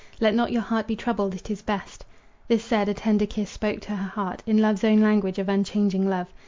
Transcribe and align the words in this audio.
Let 0.19 0.33
not 0.33 0.51
your 0.51 0.63
heart 0.63 0.87
be 0.87 0.95
troubled 0.95 1.35
it 1.35 1.51
is 1.51 1.61
best." 1.61 2.05
This 2.47 2.63
said, 2.65 2.89
a 2.89 2.93
tender 2.95 3.27
kiss 3.27 3.51
spoke 3.51 3.81
to 3.81 3.95
her 3.95 4.09
heart, 4.09 4.41
In 4.47 4.57
love's 4.57 4.83
own 4.83 4.99
language, 4.99 5.37
of 5.37 5.47
unchanging 5.47 6.09
love. 6.09 6.33